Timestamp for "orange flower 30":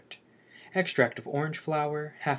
1.27-2.17